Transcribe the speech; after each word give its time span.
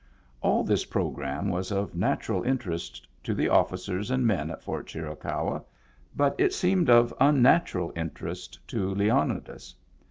All 0.41 0.63
this 0.63 0.83
programme 0.83 1.47
was 1.49 1.71
of 1.71 1.93
natural 1.93 2.41
interest 2.41 3.05
to 3.21 3.35
the 3.35 3.49
officers 3.49 4.09
and 4.09 4.25
men 4.25 4.49
at 4.49 4.63
Fort 4.63 4.87
Chiricahua, 4.87 5.61
but 6.15 6.33
it 6.39 6.53
seemed 6.53 6.89
of 6.89 7.13
unnatural 7.19 7.93
interest 7.95 8.57
to 8.69 8.95
Leonidas. 8.95 9.75